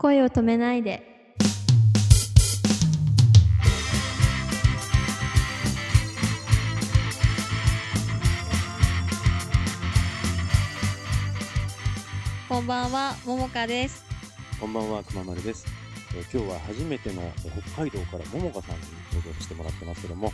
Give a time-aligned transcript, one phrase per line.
[0.00, 1.02] 声を止めないで。
[12.48, 14.02] こんばんは、ももかです。
[14.58, 15.66] こんばんは、くままるです。
[16.16, 18.82] えー今日は初めてのえー北海道からももかさんに
[19.12, 20.32] 登場してもらってますけども、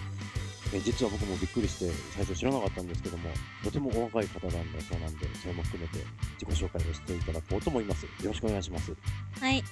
[0.72, 3.30] えー実は僕もびっくりして最初知らなかったんですけども、
[3.62, 5.98] とてもお若い方なんだそうなんで、それも含めて
[6.40, 8.04] 自己紹介をしていただこうと思います。
[8.04, 8.92] よろしくお願いします。
[9.40, 9.62] はい。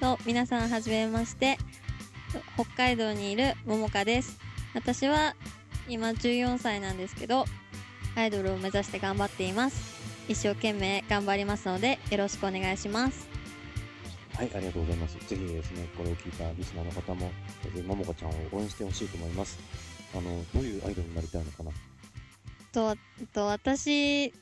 [0.00, 1.58] と、皆さんはじめまして。
[2.32, 4.38] と北海道にいるももかです。
[4.74, 5.34] 私は
[5.88, 7.46] 今14歳なんですけど、
[8.16, 9.98] アイドルを目指して頑張っています。
[10.28, 13.28] 一生懸命頑張りますので、よろしくお願いします。
[14.34, 15.14] はい、ありがとうございます。
[15.14, 17.30] ぜひですね、これを聞いたリスナーの方も、
[17.62, 19.58] ぜひももかちゃんを応援してほしいと思います。
[20.14, 21.70] あの、どういうアイドルになりたいのかな？
[22.72, 22.96] と、
[23.32, 24.32] と私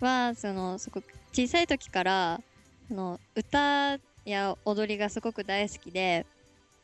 [0.00, 2.40] は、その、すごく小さい時から、
[2.88, 6.26] その、歌や踊りがすごく大好きで、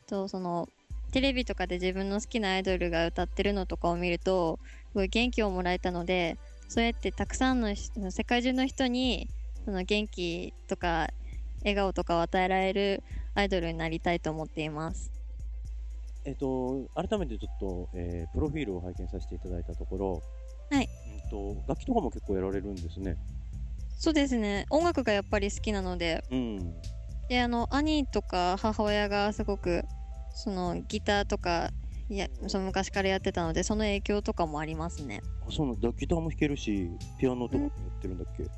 [0.07, 0.69] と、その、
[1.11, 4.59] テレビとかで自分の好きなアイドルが歌ってるのとかを見ると、
[4.89, 9.29] すごい元気をもらえたので、そうやってたくさんの世界中の人に、
[9.63, 11.09] その元気とか、
[11.61, 13.03] 笑顔とかを与えられる
[13.33, 15.11] アイドルになりたいと思っています。
[16.25, 20.21] えっ、と、改めてちょっと、えープロフィールを拝見させていただいたところ、
[20.71, 20.89] はい。
[21.23, 23.15] うんと、楽器とかも結構やられるんですね。
[23.97, 24.65] そうですね。
[24.69, 26.75] 音楽がやっぱり好きなので、うん。
[27.27, 29.83] であの兄とか母親がすごく
[30.35, 31.71] そのギターとか
[32.07, 36.87] いやその昔からやってたのでその影響とかもありますねあそうなんだギターも弾けるし
[37.19, 38.43] ピアノとかもやってるんだっけ？
[38.43, 38.51] もう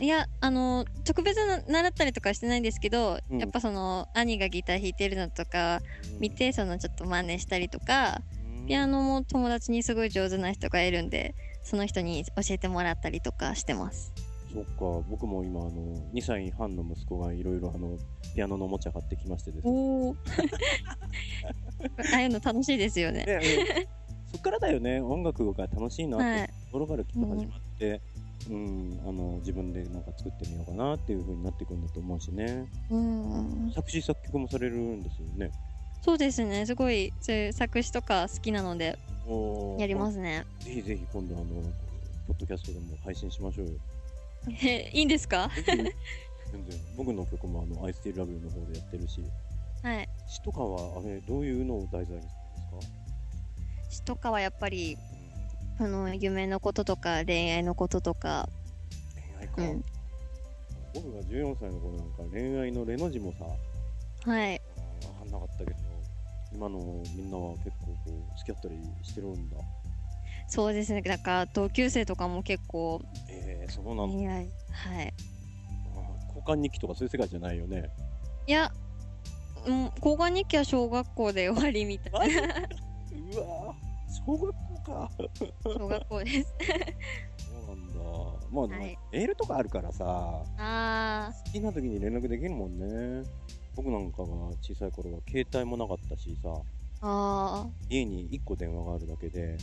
[0.00, 3.38] いやあの特別な習ったりとかしてないんですけど、うん。
[3.38, 5.80] やっぱその兄がギター弾いてるのとか
[6.20, 8.20] 見てそのちょっと真似したりとか
[8.66, 14.12] ピアノも友達にすごい上手な人がいるんでその人に教えてもらったりとかしてます。
[14.54, 14.70] そっか。
[15.10, 15.70] 僕も今あの
[16.14, 17.98] 2歳半の息子がいろいろあの
[18.34, 19.72] ピアノのおもちゃ買ってきましてですね。
[19.72, 20.16] おお
[22.14, 23.24] ああいうの楽しいですよね。
[23.24, 23.88] ねね
[24.32, 25.00] そっからだよね。
[25.00, 26.46] 音楽が楽しいなってはい。
[26.46, 28.00] ところからきっと始まって、
[28.50, 32.66] うんあの自分でなんか作ってみようかなっていう風になっていくんだと思うしね。
[32.90, 33.72] うん。
[33.74, 35.50] 作詞作曲もされるんですよね。
[36.02, 36.66] そうですね。
[36.66, 38.98] すごいそういう作詞とか好きなので
[39.78, 40.44] やりますね。
[40.60, 41.44] ぜひぜひ今度あの
[42.26, 43.72] ポッドキャストでも配信しましょうよ。
[44.62, 45.50] え、 いいんですか？
[45.64, 45.92] 全然。
[46.96, 49.22] 僕の曲もあの「I Still Love You」の方でやってるし。
[49.82, 50.08] はい。
[50.28, 52.28] 詩とかはあれどういうのを題材にす
[52.72, 52.92] るんですか？
[53.90, 54.96] 詩とかはやっぱり、
[55.78, 58.48] あの、夢のこととか恋愛のこととか、
[59.14, 59.84] 恋愛か、うん
[60.94, 64.60] 僕が14歳の頃なんか恋愛のレの字もさはい。
[65.00, 65.76] 分かんなかったけど
[66.52, 66.78] 今の
[67.16, 69.56] みんなは結構こう付き合ったりしてるんだ
[70.46, 71.02] そうですね。
[71.02, 74.34] だから同級生とかも結構えー、そうなんだ、恋愛。
[74.70, 75.12] はい。
[75.96, 77.90] あ交換日記とかそういう世界じゃないよね
[78.46, 78.70] いや、
[79.66, 82.42] うん、交換日記は小学校で終わりみたいな。
[82.42, 83.74] うわ
[84.26, 85.10] 小学校か。
[85.64, 86.54] 小学校です。
[87.38, 87.94] そうなんだ。
[88.50, 88.98] まあ、はい。
[89.12, 93.28] メールとかあるからさあ好きな時に連絡できるもんね。
[93.74, 94.28] 僕なんかが
[94.62, 96.62] 小さい頃は携帯もなかったしさー、
[97.02, 99.56] あ家に1個電話があるだけで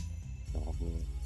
[0.54, 1.21] なんかもう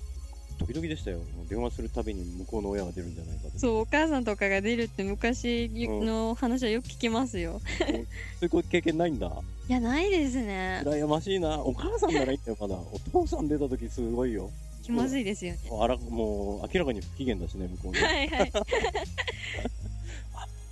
[0.59, 3.59] 時々でしたよ電話するたびに向こうの親が出るんじゃないかとー。
[3.59, 7.61] そう、お母さんとかが出るって昔の話はよく聞きますよ。
[8.41, 9.31] そういう経験ないんだ
[9.69, 10.83] いや、ないですね。
[10.85, 14.51] 羨ましいなお母さんならいいんだよまだお父さん出た時すごいよ
[14.83, 15.59] 気まずいですよね。
[15.69, 18.53] もうあらもう明らかに不機嫌だしね向こうにはいはい。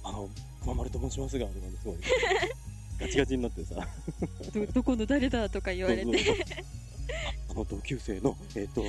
[0.05, 0.29] あの
[0.61, 1.97] 熊丸と申しますがとかすごい
[3.01, 3.89] ガチガチになってさ
[4.53, 6.05] ど、どこの誰だとか言われて。
[6.05, 8.83] そうそうそうああの同級生のえっ、と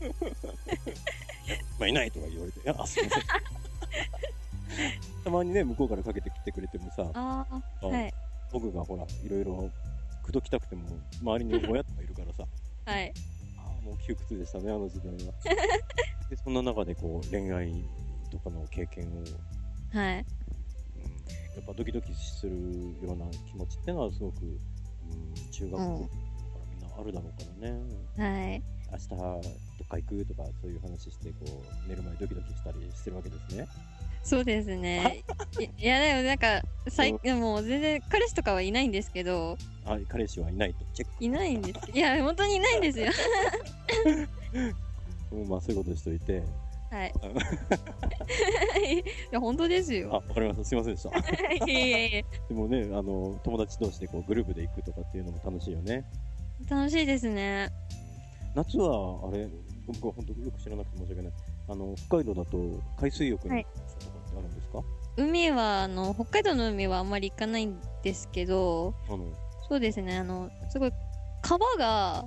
[1.78, 3.22] まあいないとか言われてあすいません
[5.24, 8.12] たまにね向こうからかけてきてくれてもさああ、あはい。
[8.52, 9.70] 僕がほらいろいろ
[10.22, 10.88] 口説きたくても
[11.20, 12.46] 周りに親とかいるからさ
[12.86, 13.12] はい。
[13.58, 15.32] ああもう窮屈でしたねあの時代は
[16.30, 17.84] でそんな中でこう恋愛
[18.30, 19.24] とかの経験を、うん、
[19.98, 20.26] はい。
[21.56, 22.52] やっぱドキドキする
[23.02, 24.60] ような気持ちってのはすごく、うん、
[25.50, 26.14] 中学校うんか
[26.58, 27.80] らみんなあるだろうからね、
[28.18, 28.62] はい。
[28.92, 29.40] 明日ど
[29.84, 33.68] っか行くとかそういう話してこう寝る前ドキドキしたりしてるわけですね
[34.26, 35.22] そうですね。
[35.60, 41.92] いいや、でもなんか、さいでも全然彼氏とかはいないんですけど、あ彼氏はいないとチェッいないんです。
[41.92, 43.12] いや、本当にいないんですよ。
[45.30, 46.42] ク、うん、まあそういうことしといて
[46.90, 47.14] はい。
[48.92, 50.10] いや、本当ですあよ。
[50.10, 51.10] わかりましたすいませんでした
[51.66, 56.04] いやいやいやでもねあの友達同士でこうグループで行くとかっていうのも楽しいよね
[56.68, 57.70] 楽しいですね。
[58.56, 59.46] 夏はあれ？
[59.86, 61.32] 僕は本当よく知らなくて申し訳ない。
[61.68, 64.82] あの北海道だと海水浴にあるんですか、
[65.18, 69.30] 海はあの北海道の海はあんまり行かないんですけどあの、
[69.68, 70.16] そうですね。
[70.16, 70.92] あのすごい
[71.42, 72.24] 川が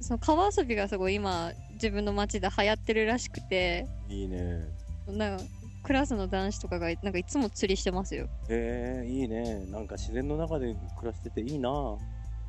[0.00, 4.66] その川遊びがすごい今自分の街で流行ってるらしくていいね。
[5.06, 5.44] なんか
[5.84, 8.26] クラスの男子とかがなんかいつも釣りしてますよ。
[8.48, 9.64] へえ、いいね。
[9.66, 11.70] なんか自然の中で暮らしてていいな。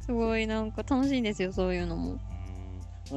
[0.02, 2.14] すごいなんか楽しいんですよそういうのも。
[2.14, 2.22] うん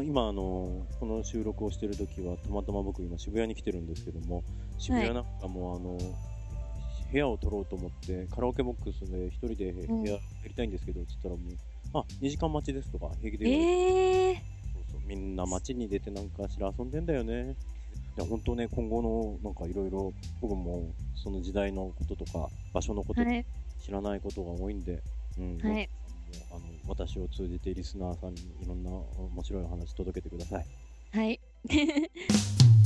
[0.03, 4.43] 今あのこの収録をしてる時はたまたま僕今渋谷に来てるんですけども
[4.79, 5.99] 渋谷なんかもあの、
[7.13, 10.03] 部屋を取ろうと思ってカラオケボックスで一人で部うん。
[10.03, 10.19] 屋や
[10.49, 14.41] りたいんですけどっつったらもうあ2時間待ちですとか平気でえ言われて、えー、そ
[14.81, 17.57] うそうみんな街に出てなんかしら遊んでんだよね。
[18.17, 23.45] いや本当ね今後のなんかいろいろ僕もその時代のこととか場所のことはい。
[23.85, 25.03] 知らないことが多いんで、
[25.39, 25.89] うんはい
[26.51, 30.67] あの私を通じてリスナーさんにいろんな面白いお話届けてください。
[31.13, 31.41] はい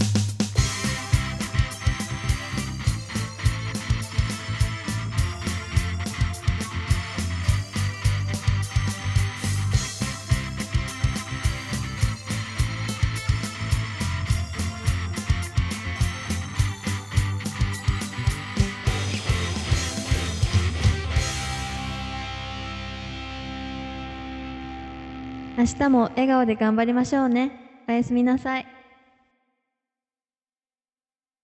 [25.58, 27.50] 明日も笑顔で頑張りましょうね。
[27.88, 28.77] おやすみなさい。